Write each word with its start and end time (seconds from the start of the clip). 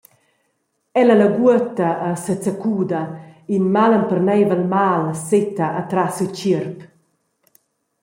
Ella 0.99 1.13
laguota 1.19 1.89
e 2.09 2.13
sezaccuda, 2.25 3.01
in 3.55 3.63
malemperneivel 3.75 4.63
mal 4.73 5.03
setta 5.27 5.65
atras 5.81 6.11
siu 6.17 6.27
tgierp. 6.33 6.79